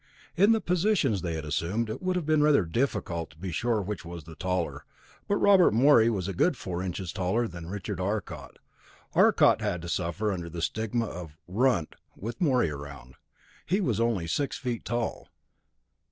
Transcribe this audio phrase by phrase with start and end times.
[0.35, 3.81] In the positions they had assumed it would have been rather difficult to be sure
[3.81, 4.83] of which was the taller,
[5.27, 8.57] but Robert Morey was a good four inches taller than Richard Arcot.
[9.13, 13.13] Arcot had to suffer under the stigma of "runt" with Morey around
[13.63, 15.27] he was only six feet tall.